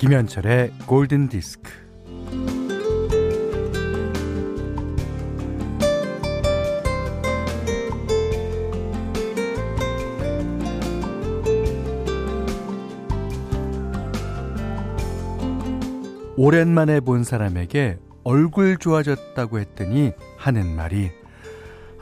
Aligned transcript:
김현철의 0.00 0.72
골든 0.86 1.28
디스크. 1.28 1.70
오랜만에 16.38 17.00
본 17.00 17.22
사람에게 17.22 17.98
얼굴 18.24 18.78
좋아졌다고 18.78 19.58
했더니 19.58 20.12
하는 20.38 20.74
말이 20.74 21.10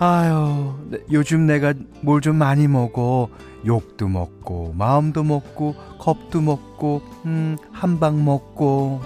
아유 0.00 0.74
요즘 1.12 1.46
내가 1.46 1.74
뭘 2.02 2.20
좀 2.20 2.36
많이 2.36 2.68
먹어 2.68 3.28
욕도 3.66 4.08
먹고 4.08 4.72
마음도 4.76 5.24
먹고 5.24 5.74
겁도 5.98 6.40
먹고 6.40 7.02
음 7.26 7.56
한 7.72 7.98
방 7.98 8.24
먹고 8.24 9.00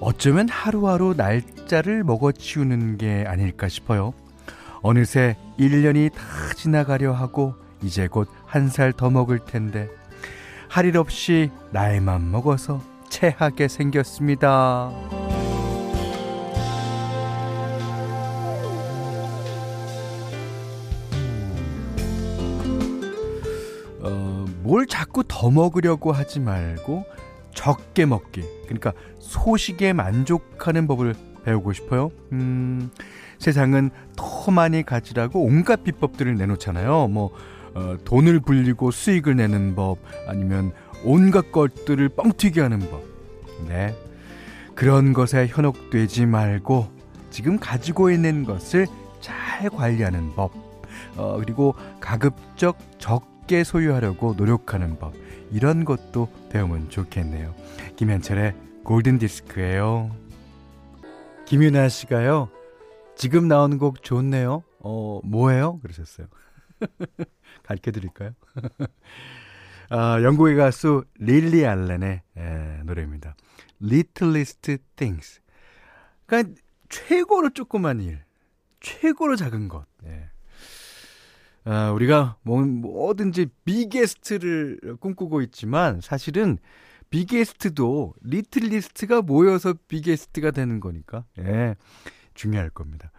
어쩌면 0.00 0.48
하루하루 0.48 1.14
날짜를 1.16 2.04
먹어치우는 2.04 2.96
게 2.98 3.24
아닐까 3.26 3.68
싶어요. 3.68 4.12
어느새 4.82 5.36
1년이 5.58 6.12
다 6.12 6.22
지나가려 6.54 7.12
하고 7.12 7.54
이제 7.82 8.06
곧 8.06 8.28
한 8.46 8.68
살 8.68 8.92
더 8.92 9.10
먹을 9.10 9.38
텐데 9.40 9.88
할 10.68 10.86
일 10.86 10.96
없이 10.98 11.50
나이만 11.72 12.30
먹어서 12.30 12.80
체하게 13.08 13.68
생겼습니다. 13.68 14.90
뭘 24.66 24.86
자꾸 24.86 25.22
더 25.26 25.50
먹으려고 25.50 26.12
하지 26.12 26.40
말고 26.40 27.04
적게 27.54 28.04
먹기. 28.04 28.42
그러니까 28.64 28.92
소식에 29.20 29.92
만족하는 29.92 30.86
법을 30.86 31.14
배우고 31.44 31.72
싶어요. 31.72 32.10
음, 32.32 32.90
세상은 33.38 33.90
더 34.16 34.50
많이 34.50 34.82
가지라고 34.82 35.42
온갖 35.42 35.84
비법들을 35.84 36.36
내놓잖아요. 36.36 37.08
뭐 37.08 37.30
어, 37.74 37.96
돈을 38.04 38.40
불리고 38.40 38.90
수익을 38.90 39.36
내는 39.36 39.74
법, 39.74 39.98
아니면 40.26 40.72
온갖 41.04 41.52
것들을 41.52 42.08
뻥튀기 42.08 42.58
하는 42.60 42.78
법. 42.78 43.04
네. 43.68 43.94
그런 44.74 45.12
것에 45.12 45.46
현혹되지 45.46 46.26
말고 46.26 46.88
지금 47.30 47.58
가지고 47.58 48.10
있는 48.10 48.44
것을 48.44 48.86
잘 49.20 49.70
관리하는 49.70 50.34
법. 50.34 50.52
어, 51.16 51.36
그리고 51.38 51.74
가급적 52.00 52.78
적 52.98 53.35
게 53.46 53.64
소유하려고 53.64 54.34
노력하는 54.34 54.98
법. 54.98 55.14
이런 55.52 55.84
것도 55.84 56.28
배우면 56.50 56.90
좋겠네요. 56.90 57.54
김현철의 57.96 58.54
골든 58.84 59.18
디스크예요. 59.18 60.14
김윤아 61.46 61.88
씨가요. 61.88 62.50
지금 63.16 63.48
나온 63.48 63.78
곡 63.78 64.02
좋네요. 64.02 64.62
어, 64.80 65.20
뭐예요? 65.24 65.78
그러셨어요. 65.80 66.26
가르쳐 67.62 67.90
드릴까요? 67.90 68.32
아, 69.90 70.20
영국의 70.22 70.56
가수 70.56 71.04
릴리 71.18 71.64
알렌의 71.64 72.22
에, 72.36 72.82
노래입니다. 72.84 73.36
Littlest 73.82 74.78
Things. 74.96 75.40
그러니까 76.26 76.60
최고로 76.88 77.50
조그만 77.50 78.00
일, 78.00 78.24
최고로 78.80 79.36
작은 79.36 79.68
것. 79.68 79.86
예. 80.06 80.30
아, 81.66 81.90
우리가 81.90 82.36
뭐, 82.42 82.62
뭐든지 82.62 83.48
biggest를 83.64 84.96
꿈꾸고 85.00 85.42
있지만 85.42 86.00
사실은 86.00 86.58
biggest도 87.10 88.14
littlest가 88.22 89.22
모여서 89.22 89.74
biggest가 89.88 90.52
되는 90.52 90.78
거니까 90.78 91.24
예, 91.38 91.74
중요할 92.34 92.70
겁니다. 92.70 93.10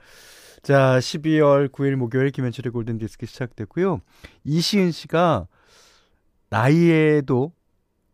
자, 0.63 0.97
12월 0.97 1.69
9일 1.69 1.95
목요일 1.95 2.31
김현철의 2.31 2.71
골든 2.71 2.97
디스크 2.99 3.25
시작됐고요. 3.25 3.99
이시은 4.45 4.91
씨가 4.91 5.47
나이에도 6.49 7.51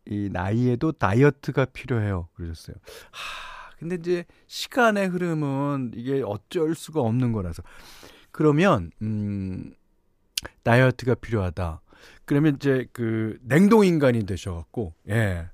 이 0.06 0.28
나이에도 0.32 0.92
다이어트가 0.92 1.66
필요해요. 1.66 2.28
그러셨어요. 2.34 2.76
하, 3.12 3.70
근데 3.78 3.94
이제 3.94 4.24
시간의 4.48 5.08
흐름은 5.08 5.92
이게 5.94 6.22
어쩔 6.24 6.74
수가 6.74 7.00
없는 7.00 7.32
거라서 7.32 7.62
그러면 8.32 8.90
음 9.00 9.72
다이어트가 10.62 11.14
필요하다. 11.16 11.80
그러면 12.24 12.56
이제 12.56 12.86
그 12.92 13.38
냉동 13.42 13.84
인간이 13.84 14.24
되셔 14.26 14.54
갖고 14.54 14.94
예. 15.08 15.48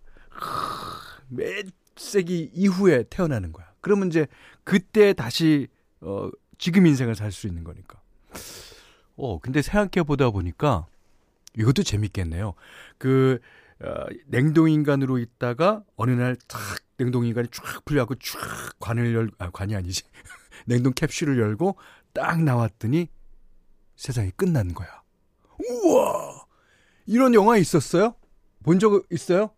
몇 1.28 1.66
세기 1.96 2.50
이후에 2.54 3.04
태어나는 3.10 3.52
거야. 3.52 3.66
그러면 3.80 4.08
이제 4.08 4.26
그때 4.64 5.12
다시 5.12 5.68
어 6.00 6.30
지금 6.58 6.86
인생을 6.86 7.14
살 7.14 7.32
수 7.32 7.46
있는 7.46 7.64
거니까. 7.64 8.00
어, 9.16 9.38
근데 9.38 9.60
생각해 9.62 10.04
보다 10.06 10.30
보니까 10.30 10.86
이것도 11.58 11.82
재밌겠네요. 11.82 12.54
그 12.98 13.38
어, 13.82 14.06
냉동 14.26 14.68
인간으로 14.70 15.18
있다가 15.18 15.82
어느 15.96 16.10
날 16.12 16.36
탁 16.48 16.60
냉동 16.98 17.26
인간이 17.26 17.48
쫙 17.50 17.84
풀려갖고 17.84 18.14
쫙 18.16 18.38
관을 18.78 19.14
열, 19.14 19.30
아, 19.38 19.50
관이 19.50 19.74
아니지. 19.74 20.02
냉동 20.66 20.92
캡슐을 20.94 21.38
열고 21.38 21.76
딱 22.12 22.42
나왔더니 22.42 23.08
세상이 24.00 24.30
끝난 24.30 24.72
거야. 24.72 24.88
우와! 25.58 26.46
이런 27.04 27.34
영화 27.34 27.58
있었어요? 27.58 28.14
본 28.62 28.78
적 28.78 29.04
있어요? 29.10 29.50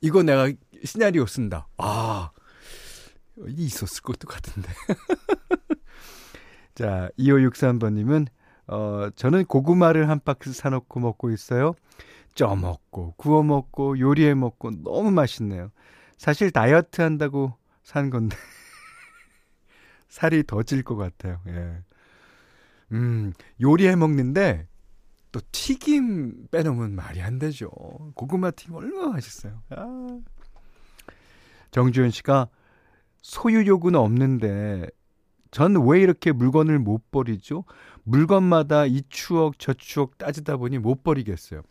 이거 0.00 0.22
내가 0.22 0.50
시나리오 0.82 1.26
쓴다. 1.26 1.68
아, 1.76 2.30
있었을 3.46 4.02
것도 4.02 4.28
같은데. 4.28 4.68
자, 6.74 7.10
2563번님은, 7.18 8.28
어, 8.68 9.10
저는 9.14 9.44
고구마를 9.44 10.08
한 10.08 10.20
박스 10.24 10.54
사놓고 10.54 11.00
먹고 11.00 11.30
있어요. 11.30 11.74
쪄 12.34 12.56
먹고, 12.56 13.12
구워 13.18 13.42
먹고, 13.42 13.98
요리해 13.98 14.32
먹고, 14.34 14.70
너무 14.82 15.10
맛있네요. 15.10 15.70
사실 16.16 16.50
다이어트 16.50 17.02
한다고 17.02 17.58
산 17.82 18.08
건데, 18.08 18.36
살이 20.08 20.44
더 20.44 20.62
찔 20.62 20.82
것 20.82 20.96
같아요. 20.96 21.42
예. 21.48 21.82
음, 22.94 23.32
요리해 23.60 23.96
먹는데, 23.96 24.66
또 25.32 25.40
튀김 25.50 26.46
빼놓으면 26.52 26.94
말이 26.94 27.20
안 27.20 27.38
되죠. 27.40 27.68
고구마 28.14 28.52
튀김 28.52 28.74
얼마나 28.74 29.08
맛있어요. 29.08 29.62
아. 29.70 30.20
정주현 31.72 32.10
씨가 32.10 32.48
소유욕은 33.20 33.96
없는데 33.96 34.86
전 35.50 35.74
왜 35.76 36.00
이렇게 36.00 36.30
물건을 36.30 36.78
못 36.78 37.10
버리죠? 37.10 37.64
물건마다 38.04 38.86
이 38.86 39.02
추억 39.08 39.58
저 39.58 39.72
추억 39.72 40.18
따지다 40.18 40.56
보니 40.56 40.78
못 40.78 41.02
버리겠어요. 41.02 41.62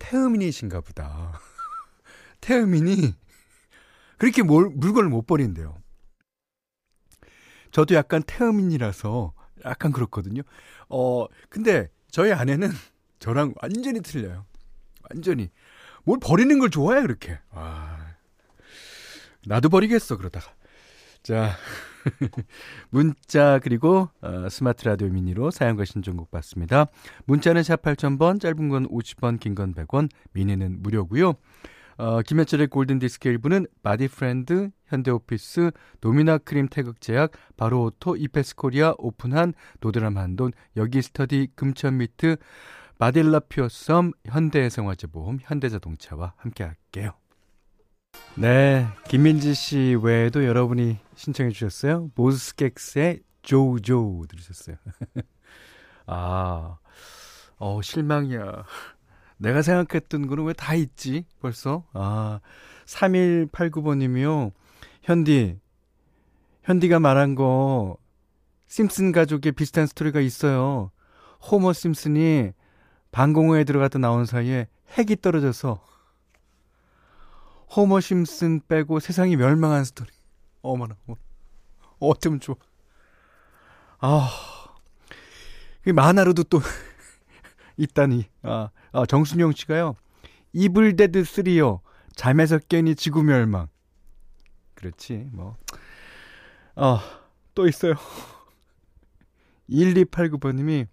태음인이신가 0.00 0.80
보다. 0.80 1.38
태음인이 2.40 3.14
그렇게 4.18 4.42
뭘, 4.42 4.70
물건을 4.70 5.10
못 5.10 5.26
버린대요. 5.26 5.76
저도 7.70 7.94
약간 7.94 8.22
태음인이라서 8.24 9.32
약간 9.64 9.92
그렇거든요. 9.92 10.42
어, 10.88 11.26
근데 11.48 11.88
저희 12.10 12.32
아내는 12.32 12.68
저랑 13.18 13.54
완전히 13.62 14.00
틀려요. 14.00 14.44
완전히. 15.10 15.50
뭘 16.04 16.18
버리는 16.20 16.58
걸 16.58 16.70
좋아해, 16.70 17.00
그렇게. 17.02 17.38
아. 17.50 18.14
나도 19.46 19.68
버리겠어, 19.68 20.16
그러다가. 20.16 20.52
자. 21.22 21.56
문자 22.90 23.58
그리고 23.62 24.10
어, 24.20 24.48
스마트 24.50 24.84
라디오 24.84 25.08
미니로 25.08 25.50
사용과 25.50 25.86
신청곡 25.86 26.30
받습니다. 26.30 26.86
문자는 27.24 27.62
샵 27.62 27.80
8000번, 27.82 28.40
짧은 28.40 28.68
건 28.68 28.86
50원, 28.88 29.40
긴 29.40 29.54
건 29.54 29.74
100원, 29.74 30.10
미니는 30.32 30.82
무료고요. 30.82 31.34
어, 31.96 32.22
김현철의 32.22 32.68
골든디스크 32.68 33.28
일부는 33.28 33.66
바디프렌드, 33.82 34.70
현대오피스, 34.86 35.70
도미나 36.00 36.38
크림 36.38 36.68
태극제약, 36.68 37.32
바로오토, 37.56 38.16
이페스코리아, 38.16 38.94
오픈한, 38.98 39.54
도드람 39.80 40.18
한돈, 40.18 40.52
여기스터디, 40.76 41.48
금천미트, 41.54 42.36
마델라 42.98 43.40
퓨어썸, 43.48 44.12
현대해상화재보험, 44.26 45.38
현대자동차와 45.42 46.34
함께할게요. 46.36 47.12
네, 48.36 48.86
김민지 49.08 49.54
씨 49.54 49.96
외에도 50.00 50.44
여러분이 50.44 50.98
신청해 51.14 51.50
주셨어요. 51.50 52.10
모스객스의 52.14 53.20
조조 53.42 54.24
들으셨어요. 54.28 54.76
아, 56.06 56.78
어 57.58 57.82
실망이야. 57.82 58.64
내가 59.36 59.62
생각했던 59.62 60.26
거는 60.26 60.44
왜 60.44 60.52
다 60.54 60.74
있지, 60.74 61.26
벌써? 61.40 61.84
아, 61.92 62.40
3189번님이요. 62.86 64.52
현디, 65.02 65.58
현디가 66.62 67.00
말한 67.00 67.34
거, 67.34 67.96
심슨 68.66 69.12
가족의 69.12 69.52
비슷한 69.52 69.86
스토리가 69.86 70.20
있어요. 70.20 70.90
호머 71.50 71.72
심슨이 71.72 72.52
방공호에 73.12 73.64
들어갔다 73.64 73.98
나온 73.98 74.24
사이에 74.24 74.66
핵이 74.96 75.16
떨어져서 75.20 75.84
호머 77.76 78.00
심슨 78.00 78.60
빼고 78.66 79.00
세상이 79.00 79.36
멸망한 79.36 79.84
스토리. 79.84 80.10
어머나, 80.62 80.96
어머나. 81.06 81.20
어쩌면 82.00 82.40
좋아. 82.40 82.56
아, 84.00 84.30
그 85.82 85.90
만화로도 85.90 86.44
또 86.44 86.60
있다니. 87.76 88.26
아, 88.42 88.70
아 88.92 89.06
정순영 89.06 89.52
씨가요. 89.52 89.96
Evil 90.52 90.87
Dead 90.87 91.22
3요. 91.22 91.80
잠에서 92.14 92.58
깨니 92.58 92.94
지구 92.94 93.22
멸망. 93.22 93.68
그렇지, 94.74 95.28
뭐. 95.32 95.56
아, 96.76 97.00
또 97.54 97.66
있어요. 97.66 97.94
1289번 99.70 100.56
님이 100.56 100.86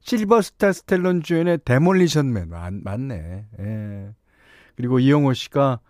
실버스타 0.00 0.72
스텔론 0.72 1.22
주연의 1.22 1.58
Demolition 1.64 2.24
Man. 2.24 2.48
맞, 2.48 2.72
맞네. 2.72 3.46
예. 3.58 4.14
그리고 4.74 4.98
이영호 4.98 5.34
씨가 5.34 5.80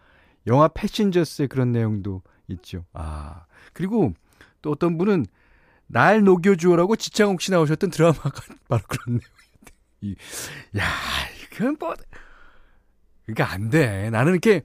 영화 0.47 0.69
Passengers의 0.69 1.49
그런 1.49 1.73
내용도 1.73 2.23
있죠. 2.49 2.85
아. 2.93 3.45
그리고 3.73 4.13
또 4.63 4.71
어떤 4.71 4.99
분은 4.99 5.27
날 5.87 6.23
녹여주어라고 6.23 6.97
지창욱 6.97 7.41
씨 7.41 7.51
나오셨던 7.51 7.91
드라마가 7.91 8.31
바로 8.69 8.83
내용 9.07 9.21
인데. 10.01 10.21
야, 10.79 10.85
이건 11.53 11.77
뭐, 11.79 11.95
그러니까 13.27 13.53
안 13.53 13.71
돼. 13.71 14.11
나는 14.11 14.33
이렇게, 14.33 14.63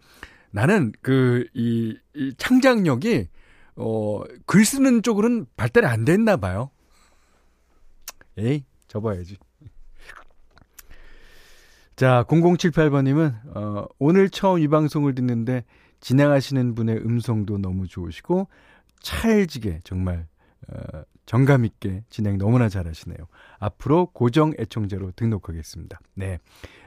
나는 0.52 0.92
그, 1.02 1.48
이, 1.54 1.98
이 2.16 2.34
창작력이, 2.38 3.28
어, 3.76 4.22
글 4.46 4.66
쓰는 4.66 5.02
쪽으로는 5.02 5.48
발달이 5.58 5.86
안 5.86 6.06
됐나 6.06 6.38
봐요. 6.38 6.70
에이, 8.38 8.64
접어야지. 8.88 9.38
자, 11.96 12.26
0078번님은, 12.28 13.56
어, 13.56 13.86
오늘 14.00 14.30
처음 14.30 14.60
이 14.60 14.68
방송을 14.68 15.14
듣는데, 15.16 15.64
진행하시는 16.00 16.76
분의 16.76 16.98
음성도 16.98 17.58
너무 17.58 17.88
좋으시고, 17.88 18.48
찰지게, 19.02 19.82
정말, 19.84 20.28
어, 20.70 21.04
정감 21.26 21.66
있게 21.66 22.04
진행 22.10 22.38
너무나 22.38 22.70
잘하시네요. 22.70 23.18
앞으로 23.60 24.08
고정 24.08 24.54
애청자로 24.60 25.12
등록하겠습니다. 25.16 26.00
네. 26.16 26.40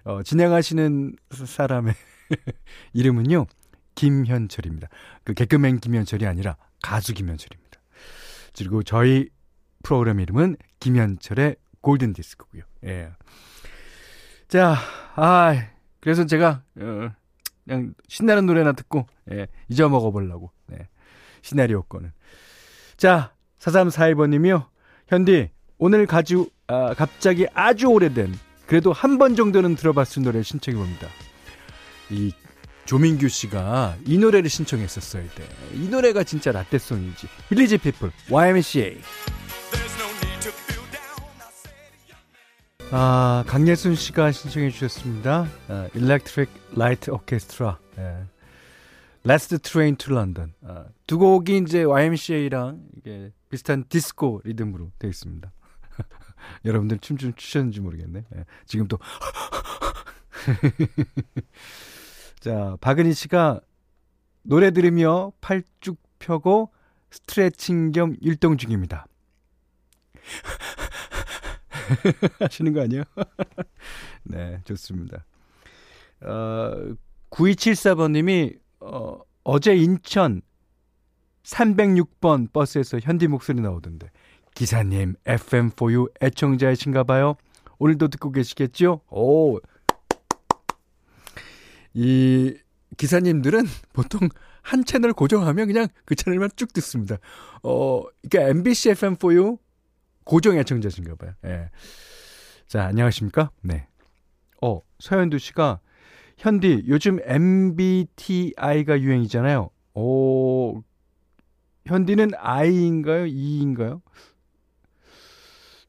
어, 0.04 0.22
진행하시는 0.22 1.16
사람의 1.30 1.94
이름은요, 2.92 3.46
김현철입니다. 3.94 4.88
그 5.24 5.34
개그맨 5.34 5.80
김현철이 5.80 6.26
아니라 6.26 6.56
가수 6.82 7.14
김현철입니다. 7.14 7.80
그리고 8.56 8.82
저희 8.82 9.28
프로그램 9.82 10.20
이름은 10.20 10.56
김현철의 10.80 11.56
골든 11.80 12.12
디스크고요. 12.12 12.62
예. 12.84 13.10
자, 14.48 14.76
아, 15.14 15.54
그래서 16.00 16.26
제가 16.26 16.62
어, 16.78 17.10
그냥 17.64 17.94
신나는 18.08 18.46
노래나 18.46 18.72
듣고 18.72 19.06
예, 19.30 19.48
잊어먹어 19.68 20.10
보려고. 20.10 20.50
네. 20.66 20.88
시나리오 21.42 21.82
거는. 21.82 22.12
자, 22.96 23.35
4341번님이요. 23.60 24.66
현디, 25.08 25.50
오늘 25.78 26.06
가주, 26.06 26.48
아, 26.66 26.94
갑자기 26.94 27.46
아주 27.54 27.86
오래된, 27.86 28.34
그래도 28.66 28.92
한 28.92 29.18
번 29.18 29.36
정도는 29.36 29.76
들어봤을 29.76 30.22
노래 30.22 30.42
신청해 30.42 30.76
봅니다. 30.76 31.08
이 32.10 32.32
조민규 32.84 33.28
씨가 33.28 33.96
이 34.06 34.18
노래를 34.18 34.48
신청했었어요. 34.48 35.24
때. 35.34 35.44
이 35.74 35.88
노래가 35.88 36.22
진짜 36.24 36.52
라떼송이지. 36.52 37.26
빌리지 37.48 37.78
피플, 37.78 38.10
YMCA. 38.30 38.98
아, 42.92 43.42
강예순 43.48 43.96
씨가 43.96 44.30
신청해 44.30 44.70
주셨습니다. 44.70 45.48
아, 45.68 45.88
Electric 45.96 46.50
Light 46.76 47.10
Orchestra. 47.10 47.76
예. 47.98 48.24
Last 49.26 49.58
Train 49.58 49.96
to 49.96 50.14
London. 50.14 50.54
아, 50.62 50.86
두 51.06 51.18
곡이 51.18 51.58
이제 51.58 51.82
YMCA랑 51.82 52.86
이게 52.96 53.32
비슷한 53.50 53.84
디스코 53.88 54.40
리듬으로 54.44 54.92
되어 55.00 55.10
있습니다. 55.10 55.52
여러분들 56.64 57.00
춤 57.00 57.16
좀 57.16 57.34
추셨는지 57.34 57.80
모르겠네. 57.80 58.24
예. 58.36 58.44
지금 58.66 58.86
또 58.86 58.98
자, 62.38 62.76
박은희 62.80 63.14
씨가 63.14 63.60
노래 64.42 64.70
들으며 64.70 65.32
팔쭉 65.40 65.98
펴고 66.20 66.72
스트레칭 67.10 67.90
겸 67.90 68.14
일동 68.20 68.56
중입니다. 68.56 69.08
하시는 72.38 72.72
거 72.72 72.82
아니에요? 72.82 73.02
네, 74.22 74.60
좋습니다. 74.64 75.26
어, 76.20 76.94
9274번님이, 77.30 78.60
어, 78.80 79.20
어제 79.44 79.76
인천 79.76 80.42
306번 81.42 82.52
버스에서 82.52 82.98
현디 82.98 83.28
목소리 83.28 83.60
나오던데, 83.60 84.10
기사님, 84.54 85.14
FM4U 85.24 86.12
애청자이신가 86.22 87.04
봐요. 87.04 87.36
오늘도 87.78 88.08
듣고 88.08 88.32
계시겠죠? 88.32 89.02
오. 89.10 89.60
이 91.94 92.56
기사님들은 92.96 93.64
보통 93.92 94.28
한 94.62 94.84
채널 94.84 95.12
고정하면 95.12 95.66
그냥 95.66 95.88
그 96.04 96.14
채널만 96.14 96.50
쭉 96.56 96.72
듣습니다. 96.72 97.16
어, 97.62 98.02
그러니까 98.28 98.50
MBC 98.50 98.90
FM4U 98.92 99.58
고정 100.24 100.58
애청자신가 100.58 101.14
봐요. 101.14 101.32
예. 101.44 101.70
자, 102.66 102.86
안녕하십니까? 102.86 103.50
네. 103.62 103.86
어, 104.60 104.80
서현두 104.98 105.38
씨가 105.38 105.80
현디 106.36 106.84
요즘 106.88 107.18
MBTI가 107.22 109.00
유행이잖아요. 109.00 109.70
오, 109.94 110.82
현디는 111.86 112.32
I인가요? 112.36 113.26
E인가요? 113.26 114.02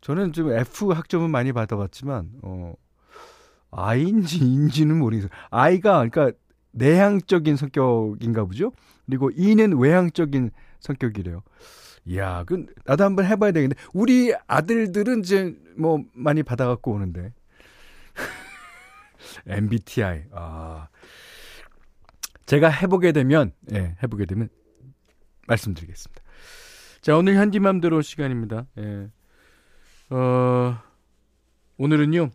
저는 0.01 0.31
좀 0.31 0.51
F 0.51 0.91
학점은 0.91 1.29
많이 1.29 1.51
받아봤지만 1.51 2.29
어 2.43 2.73
I인지 3.71 4.37
E인지는 4.37 4.97
모르겠어요. 4.99 5.29
I가 5.49 6.07
그러니까 6.07 6.31
내향적인 6.71 7.57
성격인가 7.57 8.45
보죠. 8.45 8.71
그리고 9.05 9.31
E는 9.31 9.77
외향적인 9.77 10.51
성격이래요. 10.79 11.41
이야, 12.05 12.45
그 12.45 12.65
나도 12.85 13.03
한번 13.03 13.25
해봐야 13.25 13.51
되겠네. 13.51 13.75
우리 13.93 14.33
아들들은 14.47 15.19
이제 15.19 15.53
뭐 15.77 16.01
많이 16.13 16.41
받아갖고 16.41 16.93
오는데. 16.93 17.33
MBTI. 19.45 20.25
아. 20.31 20.87
제가 22.45 22.69
해보게 22.69 23.11
되면, 23.11 23.51
예, 23.73 23.97
해보게 24.01 24.25
되면 24.25 24.49
말씀드리겠습니다. 25.47 26.23
자, 27.01 27.15
오늘 27.15 27.35
현디맘대로 27.35 28.01
시간입니다. 28.01 28.67
예. 28.77 29.09
어, 30.09 30.79
오늘은요, 31.77 32.31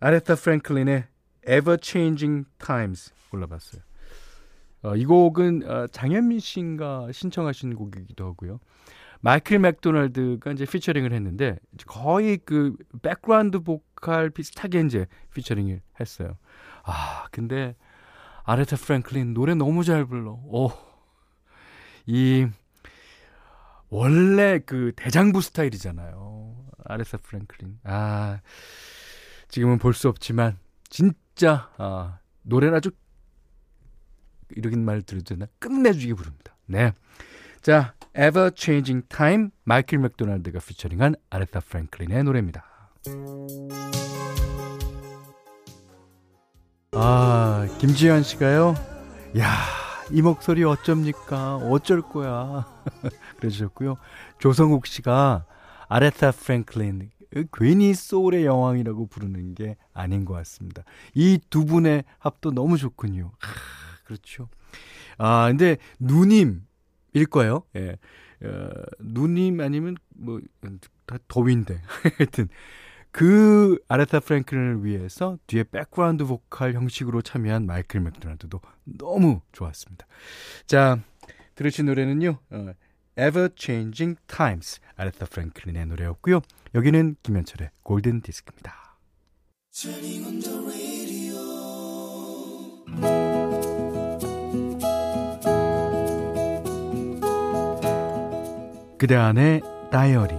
아레타 0.00 0.34
프랭클린의 0.34 1.04
Ever 1.46 1.78
Changing 1.80 2.46
Times 2.58 3.12
골라봤어요. 3.30 3.82
어, 4.82 4.96
이 4.96 5.04
곡은 5.04 5.62
어, 5.68 5.86
장현민 5.88 6.40
씨인가 6.40 7.10
신청하신 7.12 7.74
곡이기도 7.74 8.26
하고요. 8.26 8.58
마이클 9.24 9.60
맥도날드가 9.60 10.50
이제 10.52 10.64
피처링을 10.66 11.12
했는데 11.12 11.56
거의 11.86 12.38
그 12.44 12.76
백그라운드 13.02 13.60
보컬 13.60 14.30
비슷하게 14.30 14.80
이제 14.80 15.06
피처링을 15.32 15.80
했어요. 16.00 16.36
아, 16.82 17.26
근데 17.30 17.76
아레타 18.42 18.74
프랭클린 18.76 19.32
노래 19.32 19.54
너무 19.54 19.84
잘 19.84 20.04
불러. 20.04 20.32
오. 20.32 20.72
이 22.06 22.48
원래 23.88 24.58
그 24.58 24.92
대장부 24.96 25.40
스타일이잖아요. 25.40 26.56
아레타 26.84 27.18
프랭클린. 27.18 27.78
아. 27.84 28.40
지금은 29.48 29.78
볼 29.78 29.92
수 29.94 30.08
없지만 30.08 30.58
진짜 30.88 31.70
아, 31.76 32.18
노래는 32.42 32.74
아주 32.74 32.90
이런 34.56 34.84
말 34.84 35.02
들어도 35.02 35.34
되나? 35.34 35.46
끝내주게 35.60 36.14
부릅니다. 36.14 36.56
네. 36.66 36.92
자, 37.62 37.94
Ever 38.16 38.50
Changing 38.54 39.06
Time 39.08 39.50
마이클 39.64 39.98
맥도날드가 39.98 40.58
피처링한 40.58 41.14
아레타 41.30 41.60
프랭클린의 41.60 42.24
노래입니다. 42.24 42.64
아, 46.92 47.66
김지현 47.78 48.22
씨가요. 48.22 48.74
야, 49.38 49.46
이 50.10 50.20
목소리 50.20 50.62
어쩝니까? 50.64 51.56
어쩔 51.56 52.02
거야. 52.02 52.66
그러셨고요. 53.38 53.96
조성욱 54.38 54.86
씨가 54.86 55.46
아레타 55.88 56.32
프랭클린 56.32 57.10
괜히 57.52 57.94
소울의 57.94 58.44
여왕이라고 58.44 59.06
부르는 59.06 59.54
게 59.54 59.76
아닌 59.94 60.24
것 60.26 60.34
같습니다. 60.34 60.82
이 61.14 61.38
두 61.48 61.64
분의 61.64 62.04
합도 62.18 62.50
너무 62.50 62.76
좋군요. 62.76 63.32
아, 63.40 63.46
그렇죠. 64.04 64.48
아, 65.16 65.46
근데 65.48 65.78
누님 65.98 66.62
일 67.12 67.26
거예요. 67.26 67.62
예. 67.76 67.96
어, 68.44 68.70
누님 69.00 69.60
아니면 69.60 69.96
뭐, 70.14 70.40
다 71.06 71.18
더 71.28 71.45
윈데. 71.45 71.80
하여튼, 72.18 72.48
그 73.12 73.78
아레타 73.88 74.20
프랭클린을 74.20 74.84
위해서 74.84 75.38
뒤에 75.46 75.64
백그라운드 75.64 76.24
보컬 76.24 76.72
형식으로 76.72 77.20
참여한 77.20 77.66
마이클 77.66 78.00
맥도날드도 78.00 78.60
너무 78.84 79.42
좋았습니다. 79.52 80.06
자, 80.66 80.98
들으신 81.54 81.86
노래는요. 81.86 82.38
어, 82.50 82.72
Ever 83.18 83.50
Changing 83.54 84.18
Times 84.26 84.80
아레타 84.96 85.26
프랭클린의 85.26 85.86
노래였고요. 85.86 86.40
여기는 86.74 87.16
김현철의 87.22 87.70
골든 87.82 88.22
디스크입니다. 88.22 88.96
그대 99.02 99.16
안의 99.16 99.62
다이어리 99.90 100.32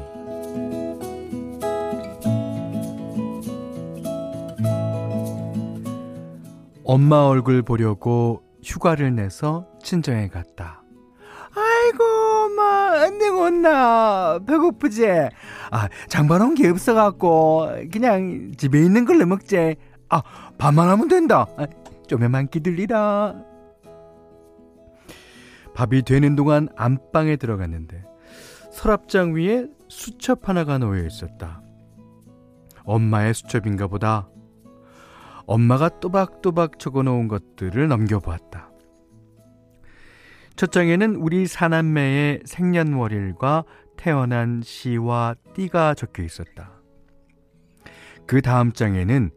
엄마 6.85 7.25
얼굴 7.25 7.61
보려고 7.61 8.41
휴가를 8.63 9.15
내서 9.15 9.67
친정에 9.83 10.29
갔다. 10.29 10.81
아이고, 11.53 12.05
엄마, 12.05 13.09
내었나 13.09 14.39
배고프지? 14.47 15.07
아, 15.69 15.89
장바 16.07 16.37
놓은 16.37 16.55
게 16.55 16.69
없어갖고, 16.69 17.67
그냥 17.91 18.53
집에 18.55 18.79
있는 18.79 19.03
걸로 19.03 19.25
먹지. 19.25 19.75
아, 20.07 20.21
밥만 20.57 20.87
하면 20.87 21.09
된다. 21.09 21.47
아, 21.57 21.67
좀에만 22.07 22.47
기들리라. 22.47 23.35
밥이 25.75 26.03
되는 26.03 26.37
동안 26.37 26.69
안방에 26.77 27.35
들어갔는데, 27.35 28.12
서랍장 28.73 29.35
위에 29.35 29.67
수첩 29.87 30.49
하나가 30.49 30.79
놓여 30.79 31.05
있었다. 31.05 31.61
엄마의 32.83 33.33
수첩인가 33.35 33.87
보다. 33.87 34.27
엄마가 35.45 35.99
또박또박 35.99 36.79
적어 36.79 37.03
놓은 37.03 37.27
것들을 37.27 37.87
넘겨보았다. 37.87 38.71
첫 40.55 40.71
장에는 40.71 41.15
우리 41.15 41.45
사남매의 41.45 42.41
생년월일과 42.45 43.63
태어난 43.95 44.61
시와 44.63 45.35
띠가 45.53 45.93
적혀 45.93 46.23
있었다. 46.23 46.81
그 48.25 48.41
다음 48.41 48.73
장에는 48.73 49.29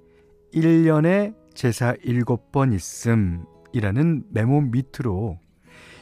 1년에 0.55 1.35
제사 1.55 1.93
7번 1.95 2.73
있음이라는 2.75 4.25
메모 4.31 4.63
밑으로 4.63 5.39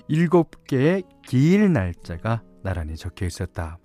7개의 0.08 1.04
기일 1.26 1.72
날짜가 1.72 2.42
나란히 2.64 2.96
적혀 2.96 3.26
있었다. 3.26 3.78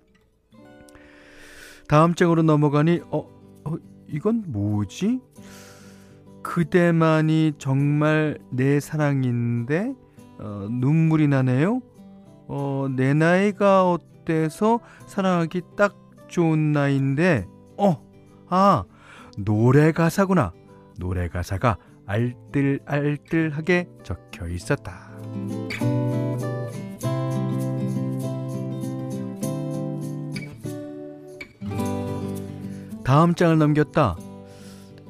다음 1.88 2.16
장으로 2.16 2.42
넘어가니 2.42 3.02
어, 3.12 3.20
어 3.66 3.76
이건 4.08 4.46
뭐지? 4.48 5.20
그대만이 6.42 7.54
정말 7.58 8.40
내 8.50 8.80
사랑인데 8.80 9.94
어, 10.40 10.68
눈물이 10.72 11.28
나네요. 11.28 11.82
어, 12.48 12.88
내 12.96 13.14
나이가 13.14 13.92
어때서 13.92 14.80
사랑하기 15.06 15.62
딱 15.76 15.96
좋은 16.28 16.72
나이인데 16.72 17.48
어, 17.78 18.02
아 18.48 18.86
노래 19.38 19.92
가사구나. 19.92 20.54
노래 20.98 21.28
가사가 21.28 21.78
알뜰알뜰하게 22.06 23.90
적혀 24.04 24.48
있었다. 24.48 25.10
다음 33.10 33.34
장을 33.34 33.58
넘겼다. 33.58 34.18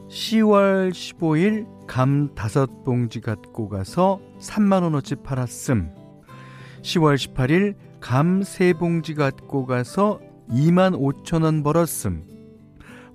10월 0.08 0.92
15일 0.92 1.68
감 1.86 2.34
다섯 2.34 2.86
봉지 2.86 3.20
갖고 3.20 3.68
가서 3.68 4.22
3만 4.40 4.84
원어치 4.84 5.16
팔았음. 5.18 5.94
10월 6.82 7.16
18일 7.18 7.76
감 8.00 8.42
세 8.44 8.72
봉지 8.72 9.16
갖고 9.16 9.66
가서 9.66 10.22
2만 10.50 10.98
5천 10.98 11.44
원 11.44 11.62
벌었음. 11.62 12.24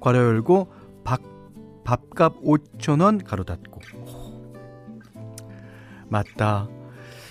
괄호 0.01 0.19
열고 0.19 0.71
밥, 1.03 1.23
밥값 1.85 2.43
5천 2.43 3.01
원 3.01 3.17
가로 3.25 3.45
닫고. 3.45 3.81
맞다. 6.11 6.69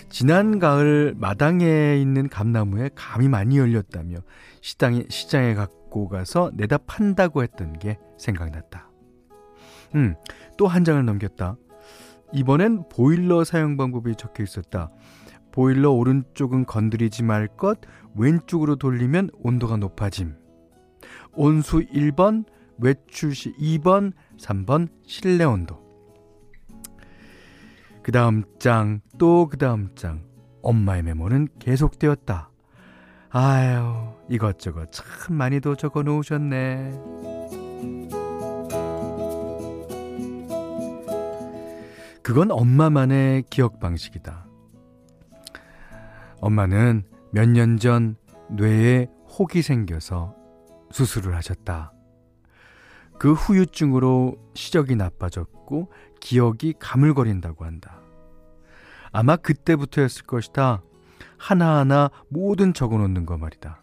지난 0.10 0.58
가을 0.58 1.14
마당에 1.16 1.98
있는 2.02 2.30
감나무에 2.30 2.90
감이 2.96 3.28
많이 3.28 3.60
열렸다며 3.60 4.18
시장에, 4.62 5.04
시장에 5.08 5.54
갖고 5.54 5.83
가서 6.10 6.52
내다 6.54 6.78
판다고 6.80 7.44
했던 7.44 7.74
게 7.74 7.98
생각났다. 8.18 8.90
음, 9.96 10.16
또 10.58 10.68
한 10.68 10.84
장을 10.84 11.04
넘겼다. 11.06 11.56
이번엔 12.34 12.86
보일러 12.90 13.44
사용 13.44 13.78
방법이 13.78 14.16
적혀 14.16 14.44
있었다. 14.44 14.92
보일러 15.52 15.92
오른쪽은 15.92 16.66
건드리지 16.66 17.22
말 17.24 17.48
것, 17.48 17.80
왼쪽으로 18.16 18.76
돌리면 18.78 19.30
온도가 19.44 19.78
높아짐. 19.78 20.36
온수 21.34 21.82
1번, 21.82 22.46
외출 22.80 23.36
시 23.36 23.54
2번, 23.58 24.14
3번 24.40 24.88
실내 25.06 25.44
온도. 25.44 25.80
그 28.02 28.12
다음 28.12 28.44
장, 28.60 29.00
또 29.20 29.48
그 29.48 29.58
다음 29.58 29.94
장. 29.96 30.24
엄마의 30.64 31.04
메모는 31.04 31.50
계속되었다. 31.60 32.50
아유, 33.36 34.14
이것저것 34.30 34.92
참 34.92 35.36
많이도 35.36 35.76
적어 35.76 36.04
놓으셨네. 36.04 36.92
그건 42.22 42.52
엄마만의 42.52 43.44
기억 43.50 43.80
방식이다. 43.80 44.46
엄마는 46.40 47.04
몇 47.32 47.50
년 47.50 47.78
전 47.78 48.16
뇌에 48.52 49.08
혹이 49.38 49.62
생겨서 49.62 50.36
수술을 50.92 51.36
하셨다. 51.36 51.92
그 53.18 53.34
후유증으로 53.34 54.38
시력이 54.54 54.96
나빠졌고 54.96 55.92
기억이 56.20 56.76
가물거린다고 56.80 57.66
한다. 57.66 58.00
아마 59.12 59.36
그때부터였을 59.38 60.26
것이다. 60.26 60.84
하나하나 61.38 62.10
모든 62.30 62.74
적어 62.74 62.98
놓는 62.98 63.26
거 63.26 63.38
말이다. 63.38 63.82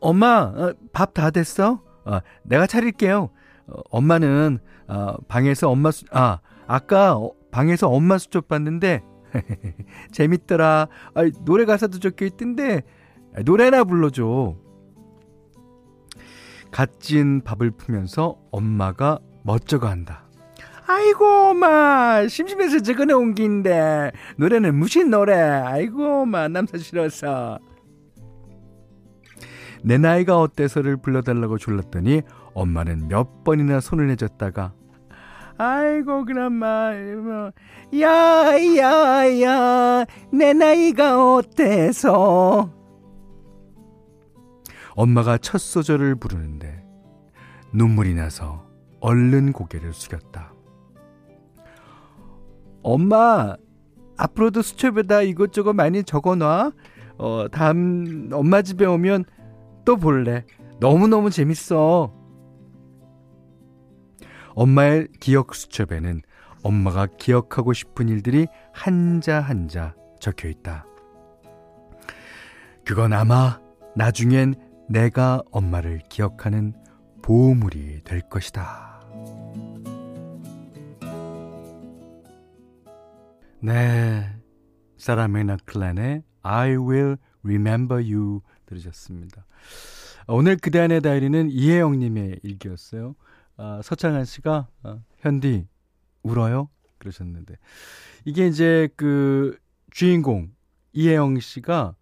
엄마, 0.00 0.40
어, 0.42 0.74
밥다 0.92 1.30
됐어? 1.30 1.82
어, 2.04 2.20
내가 2.42 2.66
차릴게요. 2.66 3.30
어, 3.66 3.80
엄마는 3.90 4.58
어, 4.88 5.16
방에서 5.28 5.70
엄마 5.70 5.90
수, 5.90 6.04
아 6.10 6.40
아까 6.66 7.16
어, 7.16 7.32
방에서 7.50 7.88
엄마 7.88 8.18
수첩 8.18 8.48
봤는데 8.48 9.02
재밌더라. 10.12 10.88
아, 11.14 11.30
노래 11.44 11.64
가사도 11.64 11.98
적혀 11.98 12.26
있던데 12.26 12.82
노래나 13.44 13.84
불러줘. 13.84 14.56
갓진 16.70 17.42
밥을 17.42 17.72
풀면서 17.72 18.38
엄마가 18.50 19.18
멋쩍어 19.42 19.88
한다. 19.88 20.29
아이고 20.90 21.24
엄마. 21.24 22.26
심심해서 22.26 22.80
적어내 22.80 23.12
온 23.12 23.34
긴데 23.34 24.10
노래는 24.36 24.74
무슨 24.74 25.10
노래? 25.10 25.34
아이고 25.34 26.22
엄마. 26.22 26.48
남사 26.48 26.78
싫어서. 26.78 27.60
내 29.84 29.98
나이가 29.98 30.40
어때서를 30.40 30.96
불러달라고 30.96 31.58
졸랐더니 31.58 32.22
엄마는 32.54 33.08
몇 33.08 33.44
번이나 33.44 33.80
손을 33.80 34.08
내줬다가 34.08 34.74
아이고 35.56 36.26
그나마 36.26 36.92
야야야 37.98 40.04
내 40.32 40.52
나이가 40.52 41.34
어때서? 41.34 42.70
엄마가 44.96 45.38
첫 45.38 45.58
소절을 45.58 46.16
부르는데 46.16 46.84
눈물이 47.72 48.14
나서 48.14 48.66
얼른 49.00 49.52
고개를 49.52 49.94
숙였다. 49.94 50.52
엄마 52.82 53.56
앞으로도 54.16 54.62
수첩에다 54.62 55.22
이것저것 55.22 55.72
많이 55.72 56.04
적어놔. 56.04 56.72
어, 57.18 57.46
다음 57.50 58.30
엄마 58.32 58.62
집에 58.62 58.84
오면 58.84 59.24
또 59.84 59.96
볼래. 59.96 60.44
너무너무 60.78 61.30
재밌어. 61.30 62.12
엄마의 64.54 65.08
기억 65.20 65.54
수첩에는 65.54 66.22
엄마가 66.62 67.06
기억하고 67.18 67.72
싶은 67.72 68.08
일들이 68.08 68.46
한자 68.72 69.40
한자 69.40 69.94
적혀 70.18 70.48
있다. 70.48 70.86
그건 72.84 73.12
아마 73.12 73.60
나중엔 73.96 74.54
내가 74.88 75.42
엄마를 75.50 76.00
기억하는 76.08 76.74
보물이 77.22 78.00
될 78.04 78.20
것이다. 78.22 79.00
네. 83.62 84.26
사라 84.96 85.28
메나 85.28 85.58
클랜의 85.66 86.22
I 86.42 86.76
will 86.76 87.16
remember 87.42 88.02
you 88.02 88.40
들으셨습니다. 88.66 89.44
오늘 90.28 90.56
그대 90.56 90.78
안의 90.80 91.02
다이리는 91.02 91.50
이혜영 91.50 91.98
님의 91.98 92.40
일기였어요. 92.42 93.14
아, 93.56 93.80
서창한 93.82 94.24
씨가 94.24 94.68
아, 94.82 94.98
현디 95.18 95.66
울어요? 96.22 96.68
그러셨는데 96.98 97.56
이게 98.24 98.46
이제 98.46 98.88
그 98.96 99.58
주인공 99.90 100.50
이혜영 100.92 101.40
씨가 101.40 101.94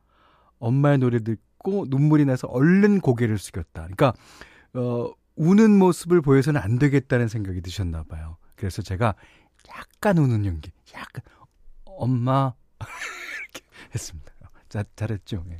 엄마의 0.58 0.98
노래 0.98 1.20
듣고 1.20 1.86
눈물이 1.88 2.24
나서 2.24 2.46
얼른 2.48 3.00
고개를 3.00 3.38
숙였다. 3.38 3.88
그러니까 3.88 4.12
어 4.74 5.12
우는 5.36 5.76
모습을 5.78 6.20
보여서는 6.20 6.60
안 6.60 6.78
되겠다는 6.78 7.28
생각이 7.28 7.60
드셨나 7.62 8.04
봐요. 8.04 8.36
그래서 8.56 8.82
제가 8.82 9.14
약간 9.68 10.18
우는 10.18 10.44
연기, 10.46 10.70
약간 10.94 11.22
엄마 11.98 12.54
이렇게 12.78 13.66
했습니다. 13.94 14.32
자, 14.68 14.84
잘했죠. 14.96 15.44
예. 15.50 15.58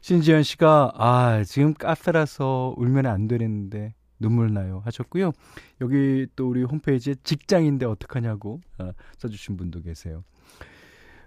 신지현 0.00 0.42
씨가 0.42 0.92
아 0.94 1.44
지금 1.44 1.74
카페라서 1.74 2.74
울면 2.76 3.06
안 3.06 3.28
되는데 3.28 3.94
눈물 4.18 4.52
나요 4.52 4.80
하셨고요. 4.84 5.32
여기 5.80 6.26
또 6.34 6.48
우리 6.48 6.62
홈페이지에 6.62 7.14
직장인데 7.22 7.86
어떡하냐고 7.86 8.60
어, 8.78 8.90
써주신 9.18 9.56
분도 9.56 9.82
계세요. 9.82 10.24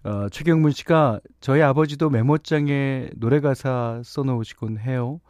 어, 0.03 0.29
최경문 0.29 0.71
씨가 0.71 1.19
저희 1.39 1.61
아버지도 1.61 2.09
메모장에 2.09 3.11
노래 3.17 3.39
가사 3.39 4.01
써놓으시곤 4.03 4.79
해요. 4.79 5.21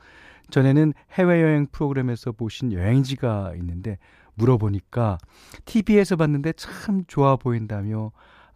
전에는 0.50 0.94
해외여행 1.12 1.68
프로그램에서 1.72 2.32
보신 2.32 2.72
여행지가 2.72 3.54
있는데 3.58 3.98
물어보니까 4.36 5.18
TV에서 5.66 6.16
봤는데 6.16 6.54
참 6.54 7.04
좋아 7.08 7.36
보인다며 7.36 8.12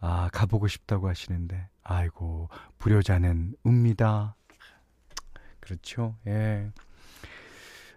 아 0.08 0.28
가보고 0.32 0.68
싶다고 0.68 1.08
하시는데 1.08 1.68
아이고 1.82 2.48
불효자는 2.78 3.56
웁니다. 3.64 4.36
그렇죠. 5.58 6.14
예. 6.28 6.70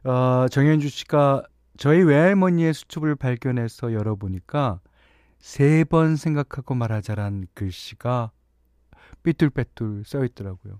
어, 0.04 0.48
정현주 0.50 0.89
씨가 0.89 1.44
저희 1.78 2.01
외할머니의 2.01 2.74
수첩을 2.74 3.16
발견해서 3.16 3.94
열어보니까 3.94 4.80
세 5.38 5.86
번 5.86 6.16
생각하고 6.16 6.74
말하자란 6.75 7.46
글씨가 7.54 8.32
삐뚤빼뚤 9.24 10.04
써 10.06 10.25
있더라고요. 10.25 10.80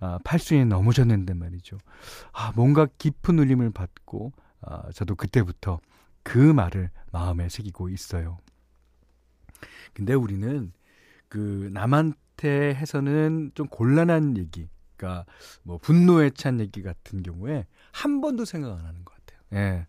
아, 0.00 0.18
팔순이 0.24 0.64
넘으셨는데 0.66 1.34
말이죠. 1.34 1.78
아, 2.32 2.52
뭔가 2.56 2.86
깊은 2.98 3.38
울림을 3.38 3.70
받고, 3.72 4.32
아, 4.62 4.90
저도 4.92 5.16
그때부터 5.16 5.80
그 6.22 6.38
말을 6.38 6.90
마음에 7.12 7.48
새기고 7.48 7.88
있어요. 7.90 8.38
근데 9.94 10.14
우리는 10.14 10.72
그 11.28 11.70
남한테 11.72 12.74
해서는 12.74 13.52
좀 13.54 13.66
곤란한 13.68 14.36
얘기, 14.36 14.68
그러니까 14.96 15.26
뭐 15.62 15.78
분노에 15.78 16.30
찬 16.30 16.60
얘기 16.60 16.82
같은 16.82 17.22
경우에 17.22 17.66
한 17.92 18.20
번도 18.20 18.44
생각 18.44 18.72
안 18.72 18.84
하는 18.84 19.04
것 19.04 19.14
같아요. 19.14 19.40
예. 19.54 19.86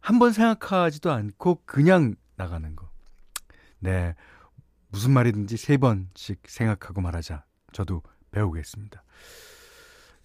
한 0.00 0.18
번 0.18 0.32
생각하지도 0.32 1.12
않고 1.12 1.62
그냥 1.66 2.14
나가는 2.36 2.74
거. 2.74 2.90
네. 3.80 4.14
무슨 4.88 5.12
말이든지 5.12 5.56
세 5.56 5.76
번씩 5.76 6.40
생각하고 6.46 7.00
말하자. 7.00 7.44
저도 7.72 8.02
배우겠습니다. 8.30 9.04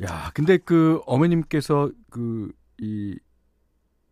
야, 0.03 0.31
근데 0.33 0.57
그 0.57 1.01
어머님께서 1.05 1.91
그 2.09 2.51
이 2.79 3.17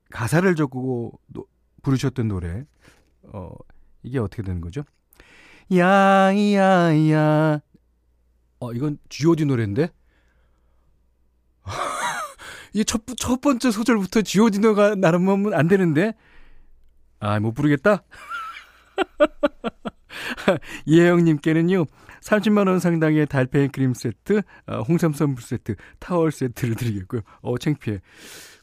가사를 0.10 0.56
적고 0.56 1.20
노, 1.28 1.48
부르셨던 1.82 2.28
노래 2.28 2.66
어 3.32 3.52
이게 4.04 4.20
어떻게 4.20 4.44
되는 4.44 4.62
거죠? 4.62 4.84
야야야 5.74 7.62
어, 8.64 8.72
이건 8.72 8.98
G.O.D 9.10 9.46
노래인데? 9.46 9.90
이 12.74 12.86
첫, 12.86 13.02
첫 13.18 13.42
번째 13.42 13.72
소절부터 13.72 14.22
G.O.D 14.22 14.60
노래가 14.60 14.96
나르면 14.96 15.54
안 15.54 15.68
되는데? 15.68 16.14
아, 17.20 17.40
못 17.42 17.54
부르겠다? 17.54 18.04
이혜영님께는요, 20.86 21.86
30만 22.22 22.68
원 22.68 22.80
상당의 22.80 23.28
달팽이 23.28 23.68
크림 23.68 23.94
세트, 23.94 24.42
어, 24.68 24.82
홍삼 24.82 25.12
선물 25.12 25.42
세트, 25.42 25.76
타월 26.00 26.32
세트를 26.32 26.76
드리겠고요. 26.76 27.22
어, 27.42 27.58
창피해. 27.58 28.00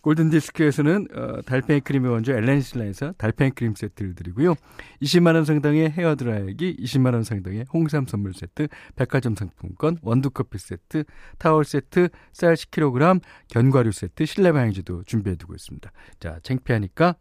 골든디스크에서는 0.02 1.08
어, 1.14 1.42
달팽이 1.42 1.80
크림의 1.80 2.10
원조 2.10 2.32
엘렌실라에서 2.32 3.12
달팽이 3.18 3.50
크림 3.50 3.74
세트를 3.74 4.14
드리고요. 4.14 4.54
20만원 5.02 5.44
상당의 5.44 5.90
헤어드라이기, 5.90 6.76
20만원 6.76 7.24
상당의 7.24 7.66
홍삼 7.72 8.06
선물 8.06 8.32
세트, 8.32 8.68
백화점 8.96 9.34
상품권, 9.34 9.98
원두커피 10.02 10.58
세트, 10.58 11.04
타월 11.38 11.64
세트, 11.64 12.08
쌀 12.32 12.54
10kg, 12.54 13.20
견과류 13.48 13.92
세트, 13.92 14.26
실내 14.26 14.52
방향제도 14.52 15.04
준비해두고 15.04 15.54
있습니다. 15.54 15.90
자, 16.18 16.38
창피하니까 16.42 17.16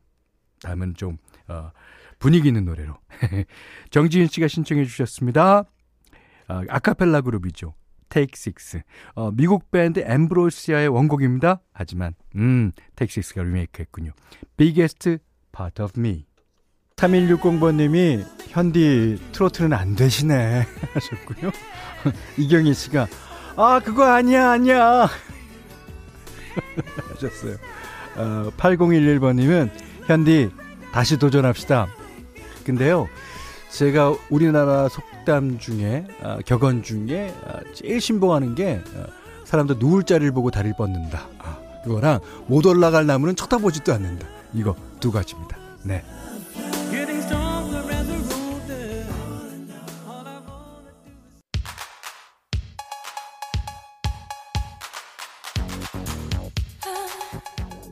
다음은 0.62 0.96
좀 0.96 1.18
어, 1.48 1.72
분위기 2.20 2.50
있는 2.50 2.66
노래로 2.66 2.96
정지윤 3.92 4.28
씨가 4.28 4.48
신청해 4.48 4.86
주셨습니다. 4.86 5.66
어, 6.50 6.62
아카펠라 6.68 7.22
그룹이죠. 7.22 7.74
테이크 8.10 8.38
식스. 8.38 8.82
어, 9.16 9.32
미국 9.32 9.72
밴드 9.72 10.04
엠브로시아의 10.06 10.88
원곡입니다. 10.90 11.62
하지만 11.74 12.14
음, 12.36 12.72
테이크 12.96 13.14
식스가 13.14 13.44
리메이크 13.44 13.82
했군요. 13.82 14.12
Biggest 14.58 15.18
Part 15.56 15.82
of 15.82 16.00
Me. 16.00 16.26
3160번님이 16.98 18.26
현디 18.50 19.20
트로트는 19.32 19.74
안 19.74 19.96
되시네 19.96 20.66
하셨고요. 20.94 21.52
이경희 22.38 22.74
씨가 22.74 23.08
아 23.56 23.80
그거 23.84 24.06
아니야 24.06 24.52
아니야 24.52 25.08
하셨어요. 27.14 27.56
어, 28.16 28.52
8011번님은 28.58 29.70
현디 30.08 30.52
다시 30.92 31.18
도전합시다. 31.18 31.88
근데요 32.66 33.08
제가 33.70 34.14
우리나라 34.30 34.90
속 34.90 35.04
담 35.30 35.60
중에 35.60 36.08
아, 36.24 36.40
격언 36.44 36.82
중에 36.82 37.32
아, 37.46 37.60
제일 37.76 38.02
신봉하는 38.02 38.56
게 38.56 38.82
아, 38.96 39.06
사람들 39.46 39.76
누울 39.78 40.04
자리를 40.04 40.32
보고 40.32 40.50
다리를 40.50 40.76
뻗는다. 40.76 41.28
아, 41.38 41.60
이거랑 41.86 42.20
못 42.48 42.66
올라갈 42.66 43.06
나무는 43.06 43.36
쳐다보지도 43.36 43.94
않는다. 43.94 44.28
이거 44.56 44.76
두 45.00 45.12
가지입니다. 45.12 45.56
네. 45.84 46.04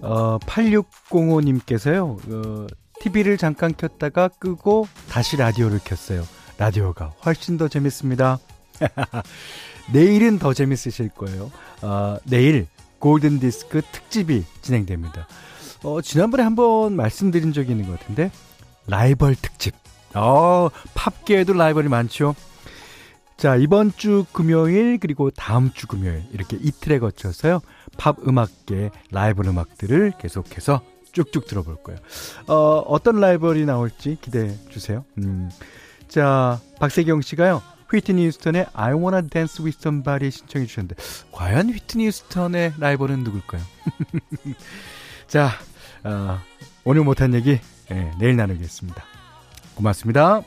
어, 0.01 0.39
8605님께서요, 0.39 2.17
어, 2.31 2.67
TV를 3.01 3.37
잠깐 3.37 3.75
켰다가 3.75 4.27
끄고 4.27 4.87
다시 5.07 5.37
라디오를 5.37 5.79
켰어요. 5.83 6.23
라디오가 6.57 7.13
훨씬 7.25 7.57
더 7.57 7.67
재밌습니다. 7.67 8.39
내일은 9.93 10.39
더 10.39 10.53
재밌으실 10.53 11.09
거예요. 11.09 11.51
어, 11.81 12.17
내일 12.25 12.67
골든 12.99 13.39
디스크 13.39 13.81
특집이 13.91 14.43
진행됩니다. 14.61 15.27
어, 15.83 16.01
지난번에 16.01 16.43
한번 16.43 16.95
말씀드린 16.95 17.53
적이 17.53 17.71
있는 17.71 17.87
것 17.87 17.99
같은데 17.99 18.31
라이벌 18.87 19.35
특집. 19.35 19.75
어, 20.15 20.69
팝계에도 20.95 21.53
라이벌이 21.53 21.89
많죠. 21.89 22.35
자, 23.37 23.55
이번 23.55 23.91
주 23.95 24.25
금요일 24.31 24.97
그리고 24.97 25.29
다음 25.29 25.71
주 25.71 25.85
금요일 25.85 26.23
이렇게 26.31 26.57
이틀에 26.59 26.97
거쳐서요. 26.97 27.61
팝 27.97 28.17
음악계 28.27 28.89
라이벌 29.11 29.45
음악들을 29.45 30.13
계속해서 30.19 30.81
쭉쭉 31.11 31.45
들어볼 31.45 31.83
거예요. 31.83 31.99
어, 32.47 32.79
어떤 32.87 33.19
라이벌이 33.19 33.65
나올지 33.65 34.17
기대해 34.21 34.55
주세요. 34.69 35.05
음. 35.19 35.49
자, 36.07 36.59
박세경 36.79 37.21
씨가요. 37.21 37.61
휘트니 37.91 38.25
휴스턴의 38.27 38.67
I 38.73 38.93
Wanna 38.93 39.29
Dance 39.29 39.63
With 39.63 39.77
Somebody 39.79 40.29
신청해 40.31 40.65
주셨는데 40.65 40.95
과연 41.31 41.69
휘트니 41.69 42.05
휴스턴의 42.07 42.73
라이벌은 42.77 43.23
누굴까요? 43.23 43.61
자, 45.27 45.51
어, 46.03 46.39
오늘 46.83 47.03
못한 47.03 47.33
얘기 47.33 47.59
네, 47.89 48.11
내일 48.19 48.35
나누겠습니다. 48.35 49.03
고맙습니다. 49.75 50.41